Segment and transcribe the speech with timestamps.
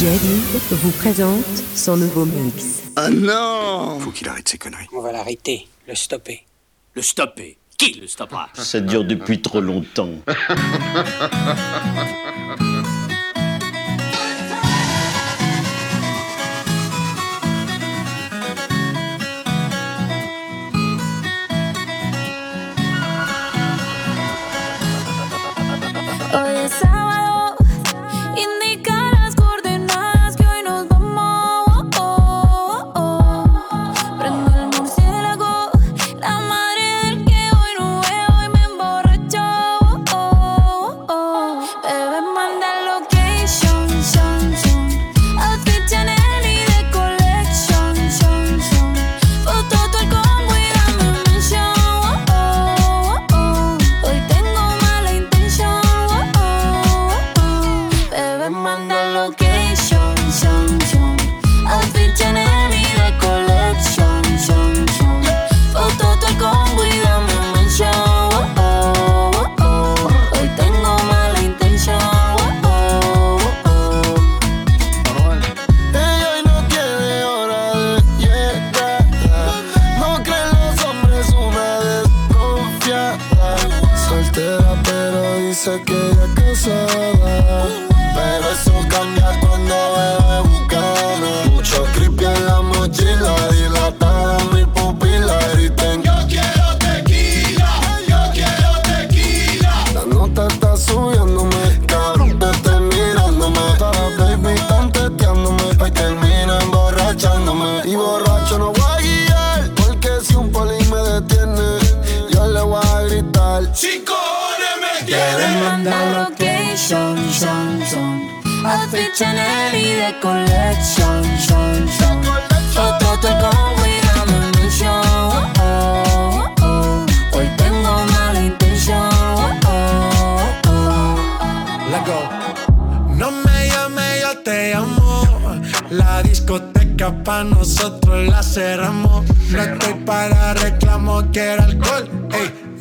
[0.00, 0.42] David
[0.72, 1.44] vous présente
[1.76, 2.82] son nouveau mix.
[2.96, 4.88] Ah non Faut qu'il arrête ses conneries.
[4.92, 6.44] On va l'arrêter, le stopper.
[6.94, 8.48] Le stopper Qui le stoppera?
[8.54, 10.10] Ça dure depuis trop longtemps.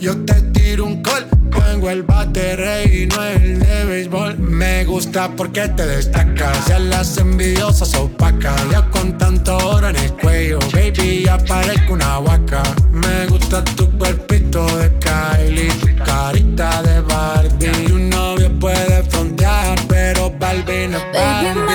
[0.03, 4.37] Yo te tiro un call, pongo el bate rey y no el de béisbol.
[4.37, 8.69] Me gusta porque te destacas, ya las envidiosas opacas.
[8.69, 12.63] Ya con tanto oro en el cuello, baby, ya parezco una vaca.
[12.91, 17.93] Me gusta tu cuerpito de Kylie, tu carita de Barbie.
[17.93, 21.72] Un novio puede frontear, pero Barbie no es Barbie.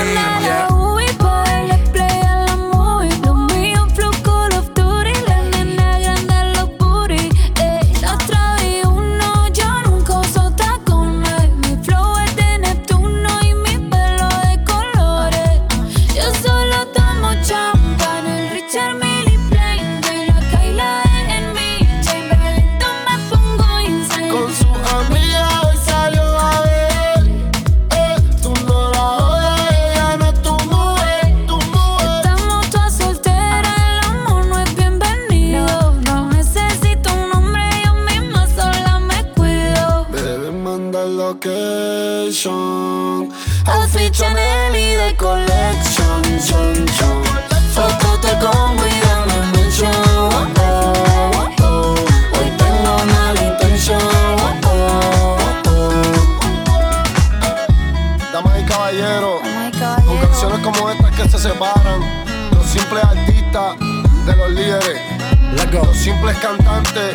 [65.85, 67.15] Los simples cantantes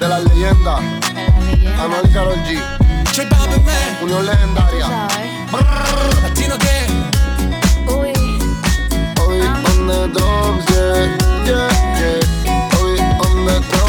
[0.00, 0.80] de las leyendas.
[1.78, 2.58] Anuel Karol G.
[4.02, 5.08] Unión legendaria.
[6.22, 6.86] Latino que.
[7.92, 8.12] Uy.
[9.28, 12.80] Uy, on the drums, yeah, yeah, yeah.
[12.82, 13.81] Uy, on the drums.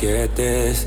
[0.00, 0.86] Night to get this.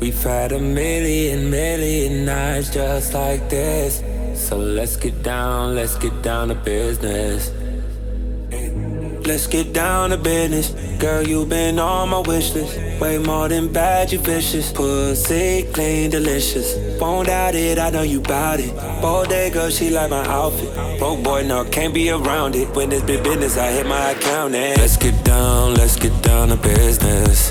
[0.00, 4.02] We've had a million, million nights just like this.
[4.34, 7.50] So let's get down, let's get down to business.
[9.26, 10.74] Let's get down to business.
[11.00, 12.78] Girl, you've been on my wish list.
[13.00, 14.70] Way more than bad, you vicious.
[14.70, 16.76] Pussy clean, delicious.
[17.00, 18.74] Won't doubt it, I know you bout it.
[19.00, 20.98] Bold day girl, she like my outfit.
[20.98, 22.68] Broke boy, no, can't be around it.
[22.76, 26.48] When it's big business, I hit my account and let's get down, let's get down
[26.48, 27.50] to business.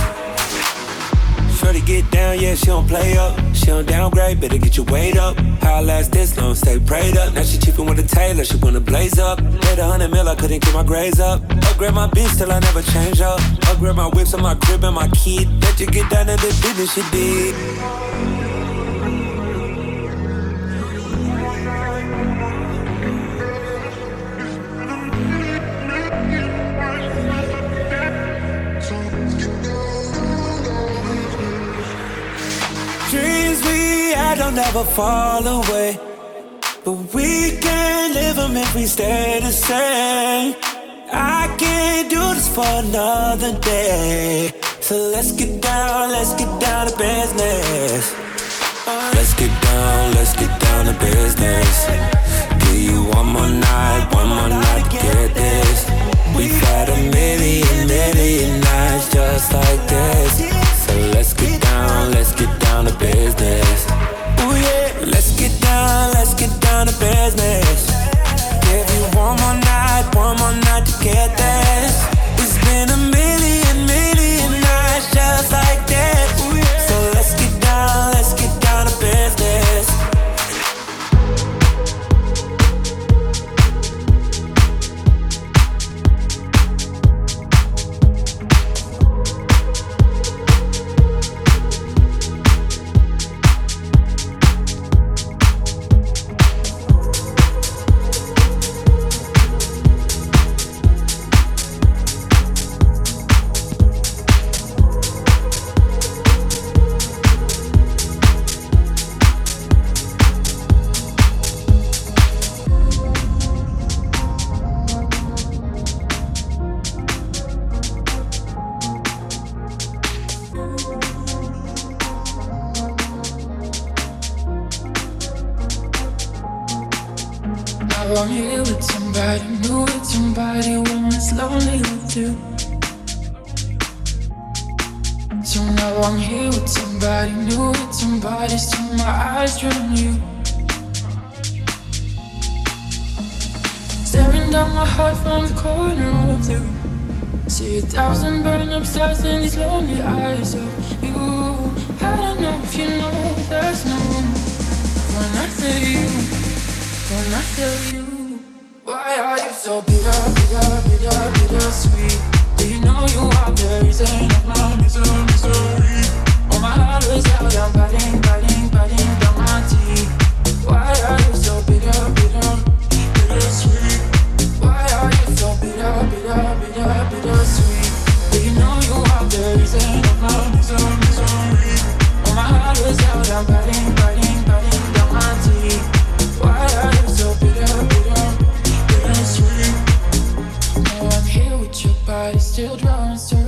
[1.71, 3.39] Shorty get down, yeah, she don't play up.
[3.55, 5.37] She don't downgrade, better get your weight up.
[5.61, 7.33] How I last this long, stay prayed up.
[7.33, 9.41] Now she cheapin' with a tailor, she wanna blaze up.
[9.41, 11.41] Made a hundred mil, I couldn't get my grades up.
[11.69, 13.39] Upgrade my bitch till I never change up.
[13.69, 15.47] Upgrade my whips and my crib and my kid.
[15.63, 18.10] Let you get down to the business you did.
[34.31, 35.99] Had don't ever fall away.
[36.85, 40.55] But we can't live them if we stay the same.
[41.11, 44.51] I can't do this for another day.
[44.79, 48.03] So let's get down, let's get down to business.
[49.15, 51.75] Let's get down, let's get down to business.
[52.63, 55.79] Give you one more night, one more night to get this.
[56.37, 60.31] We've had a million, million nights just like this.
[60.85, 64.00] So let's get down, let's get down to business.
[64.51, 67.91] Let's get down, let's get down to business.
[68.65, 71.93] Give you one more night, one more night to get this.
[72.41, 76.30] It's been a million, million nights just like this.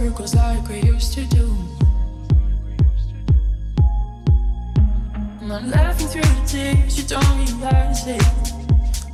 [0.04, 1.46] Circles like we used to do.
[5.40, 8.26] And I'm laughing through the tears you don't realize it.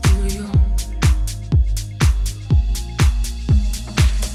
[0.06, 0.46] Do you?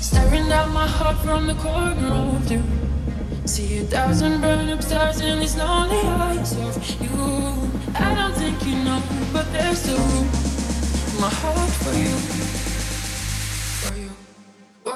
[0.08, 2.62] Staring down my heart from the corner of you.
[3.46, 7.14] See a thousand burn up stars in these lonely eyes of you.
[8.06, 10.28] I don't think you know, but there's a room
[11.20, 12.63] my heart for you.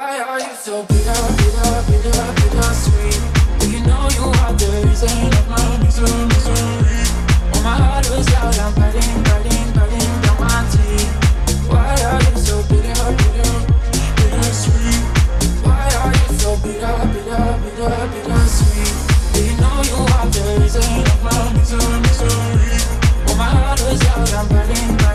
[0.08, 3.20] Why are you so bitter, bitter, bitter, bitter sweet?
[3.60, 6.08] Do you know you are the reason of my misery.
[7.52, 11.12] Oh, my heart was out, I'm burning, burning, biting down my teeth.
[11.68, 13.52] Why are you so bitter, bitter,
[14.16, 14.96] bitter sweet?
[15.68, 18.96] Why are you so bitter, bitter, bitter, bitter sweet?
[19.36, 22.24] Do you know you are the reason of my misery.
[23.28, 25.07] Oh, my heart was out, I'm biting.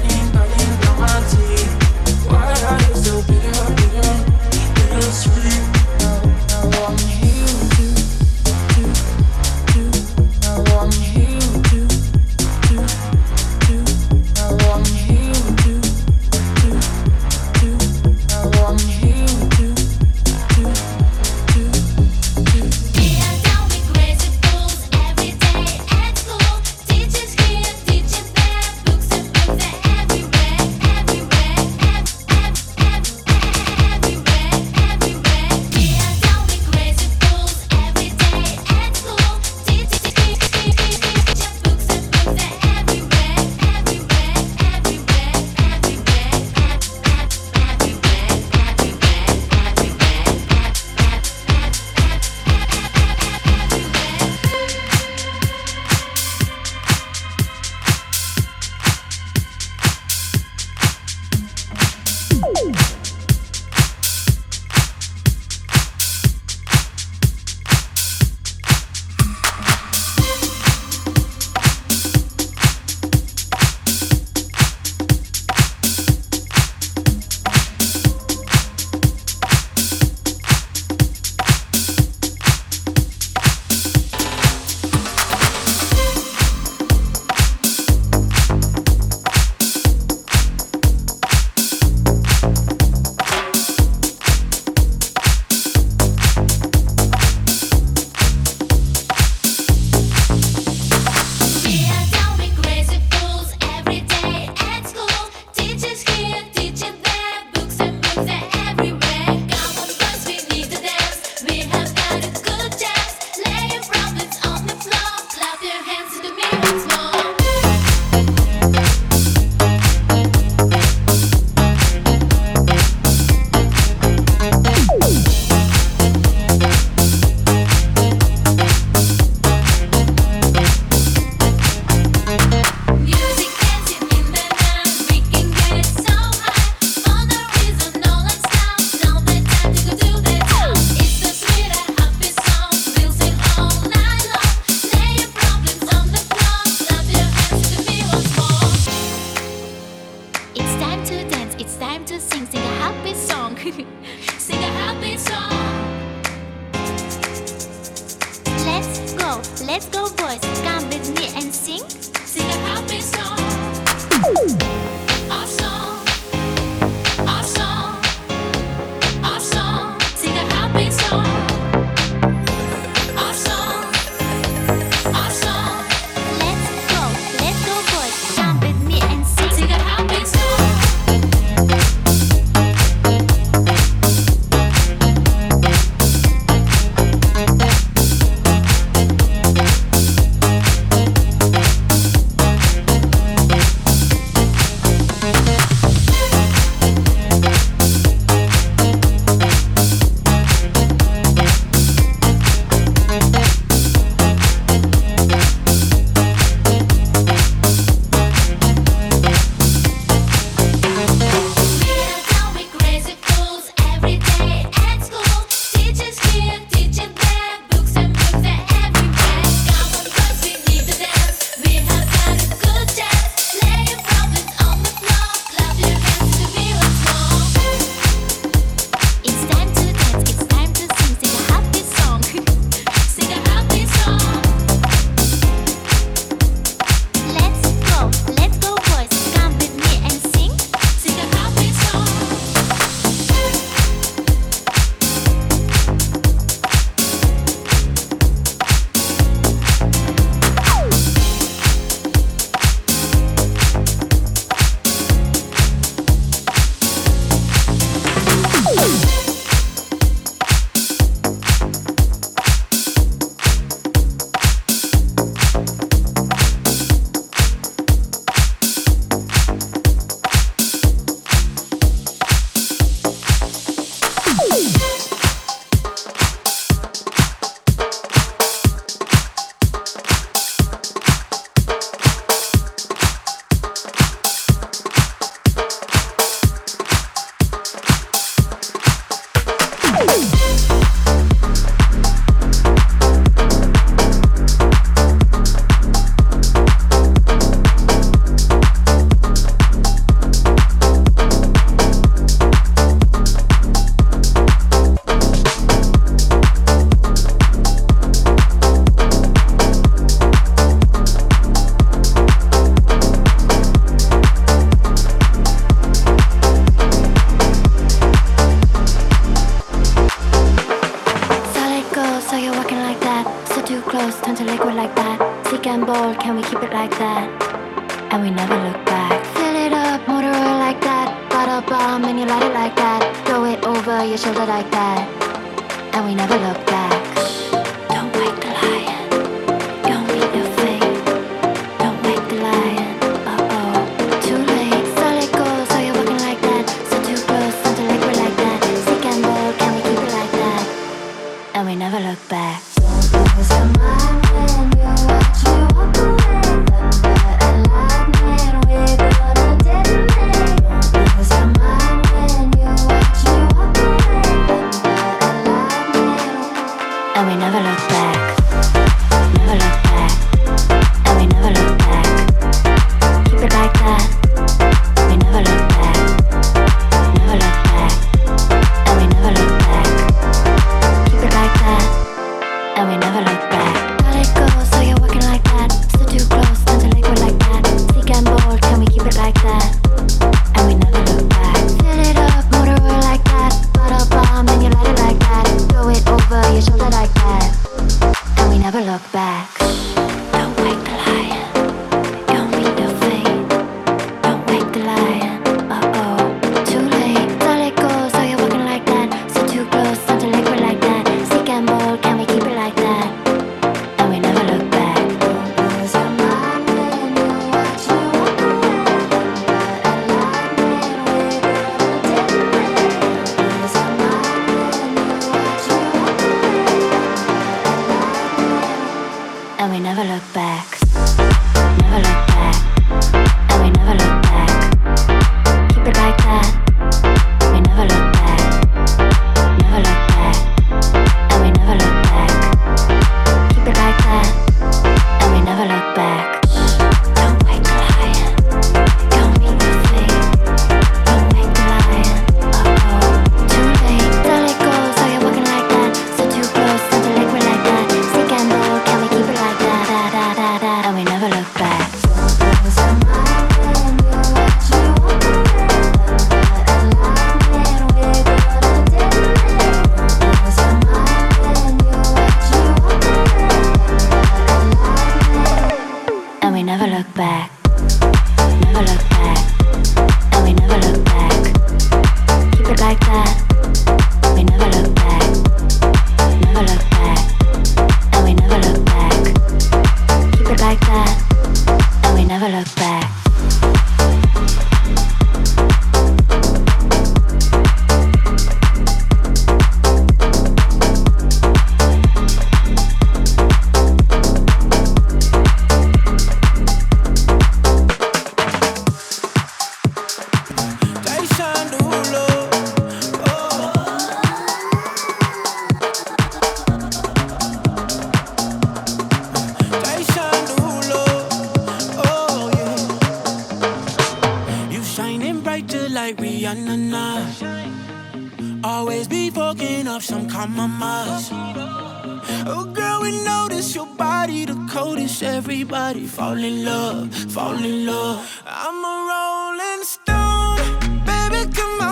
[532.46, 535.23] Oh, girl, we notice your body the coldest.
[535.23, 538.44] Everybody fall in love, fall in love.
[538.46, 541.83] I'm a rolling stone, baby, come on.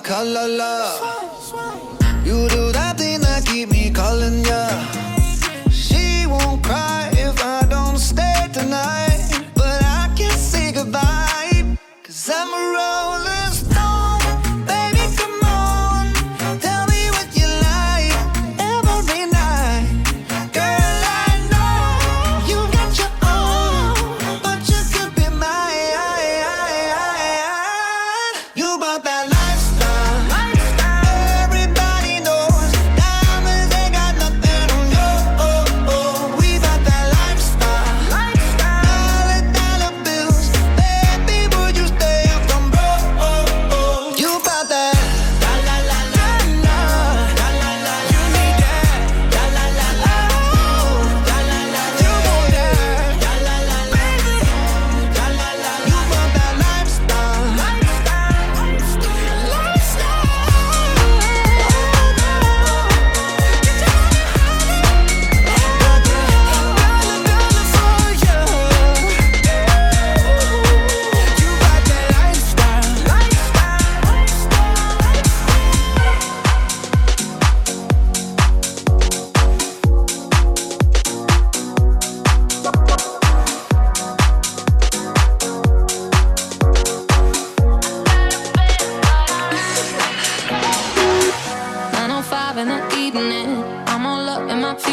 [0.00, 0.91] kalala.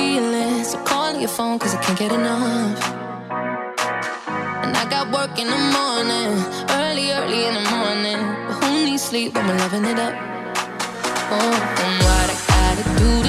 [0.10, 0.64] feeling.
[0.64, 2.80] So call your phone, cause I can't get enough.
[4.64, 6.32] And I got work in the morning,
[6.82, 8.22] early, early in the morning.
[8.48, 10.16] But who needs sleep when we're loving it up?
[11.36, 11.56] Oh,
[11.86, 13.29] and what I gotta do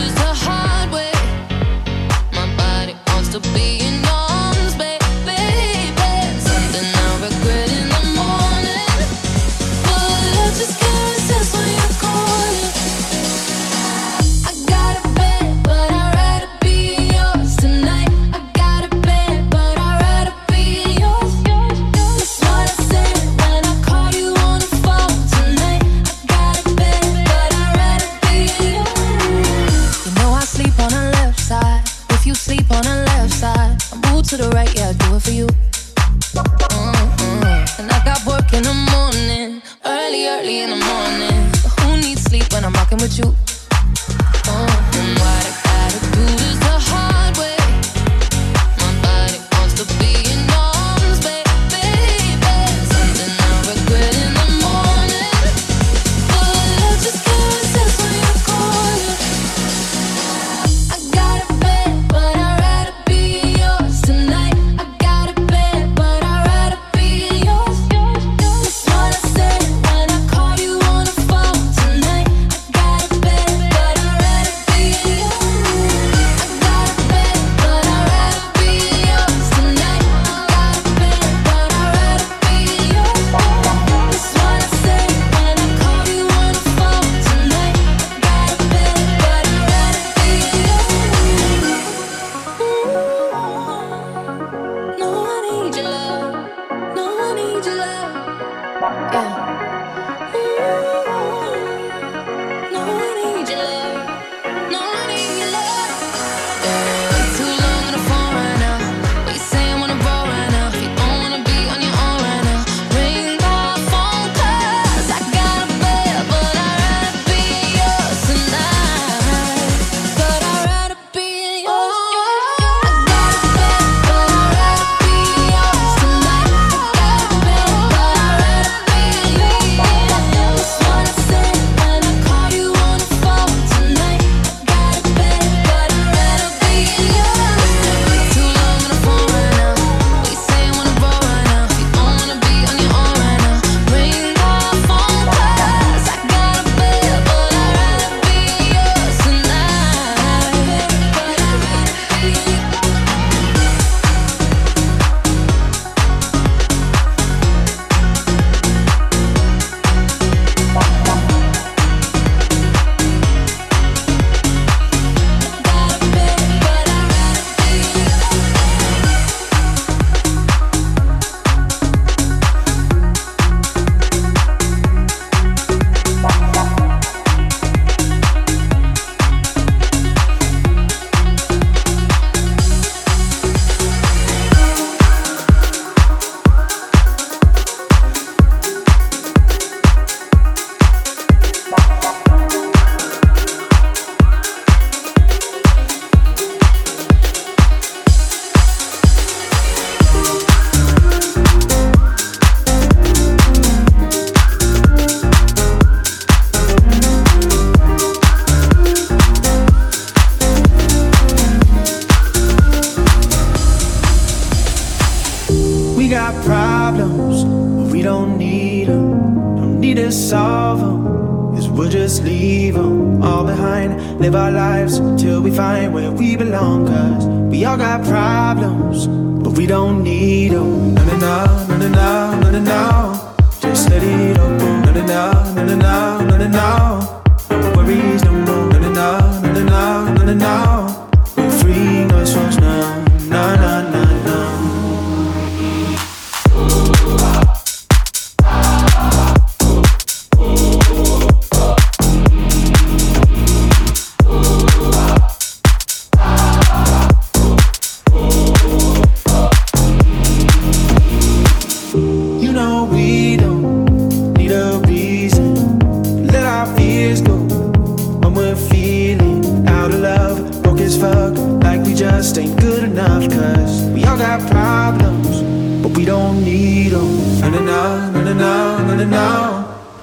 [274.81, 275.43] problems,
[275.83, 277.11] but we don't need them.
[277.41, 277.81] Na na na
[278.25, 278.53] na na
[278.89, 279.27] na na na.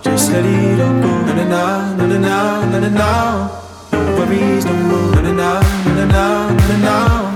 [0.06, 1.12] Just let it all go.
[1.28, 1.64] Na na
[1.98, 2.18] na na
[2.72, 3.10] na na na.
[3.92, 5.22] No worries, no more.
[5.26, 5.52] Na na
[5.98, 6.26] na na na
[6.70, 7.27] na na.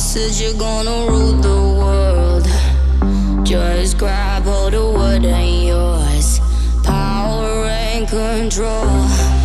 [0.00, 2.46] said you're gonna rule the world.
[3.46, 6.40] Just grab all the wood and yours.
[6.82, 9.39] Power and control.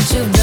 [0.00, 0.39] what you've done.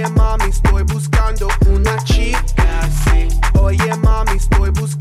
[0.00, 3.28] Oye mami, estoy buscando una chica así.
[3.60, 4.99] Oye mami, estoy buscando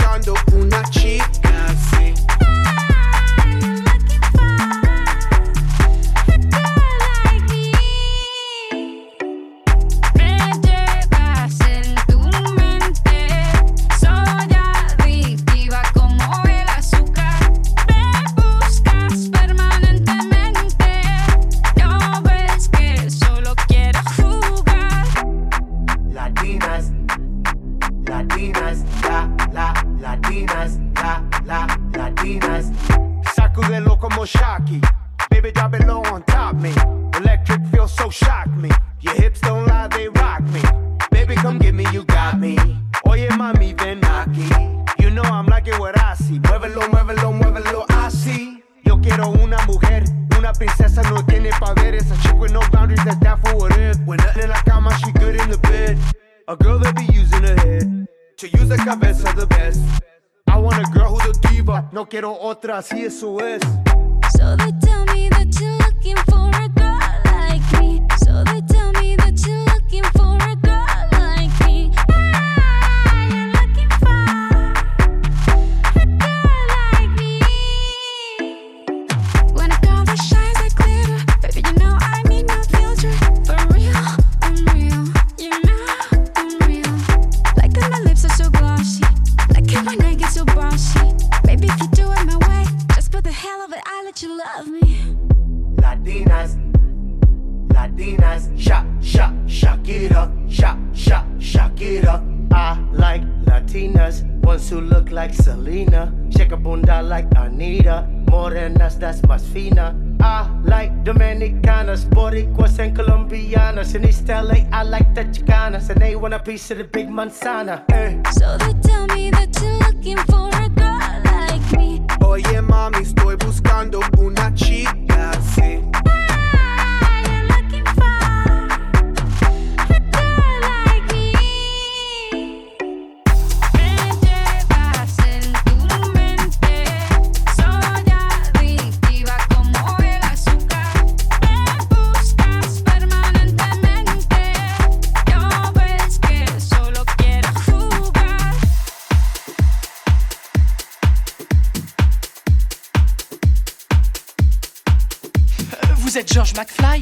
[156.39, 157.01] George McFly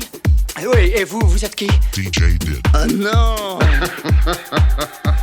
[0.59, 2.59] eh Oui, et vous, vous êtes qui DJ Did.
[2.73, 3.59] Ah oh, non